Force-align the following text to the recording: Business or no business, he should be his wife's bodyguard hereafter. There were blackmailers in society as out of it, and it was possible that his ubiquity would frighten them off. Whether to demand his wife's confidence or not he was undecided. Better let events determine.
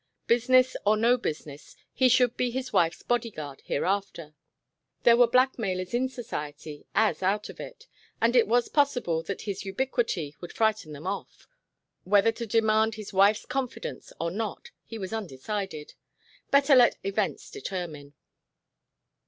Business 0.25 0.75
or 0.83 0.97
no 0.97 1.15
business, 1.15 1.75
he 1.93 2.09
should 2.09 2.35
be 2.35 2.49
his 2.49 2.73
wife's 2.73 3.03
bodyguard 3.03 3.61
hereafter. 3.65 4.33
There 5.03 5.15
were 5.15 5.27
blackmailers 5.27 5.93
in 5.93 6.09
society 6.09 6.87
as 6.95 7.21
out 7.21 7.49
of 7.49 7.59
it, 7.59 7.85
and 8.19 8.35
it 8.35 8.47
was 8.47 8.67
possible 8.67 9.21
that 9.21 9.41
his 9.43 9.63
ubiquity 9.63 10.35
would 10.41 10.53
frighten 10.53 10.93
them 10.93 11.05
off. 11.05 11.47
Whether 12.03 12.31
to 12.31 12.47
demand 12.47 12.95
his 12.95 13.13
wife's 13.13 13.45
confidence 13.45 14.11
or 14.19 14.31
not 14.31 14.71
he 14.87 14.97
was 14.97 15.13
undecided. 15.13 15.93
Better 16.49 16.73
let 16.75 16.97
events 17.03 17.51
determine. 17.51 18.15